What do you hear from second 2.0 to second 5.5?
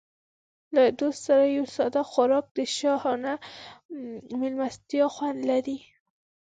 خوراک د شاهانه مېلمستیا خوند